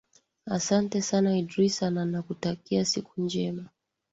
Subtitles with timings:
[0.45, 3.69] asante sana idrisa na nakutakia siku njema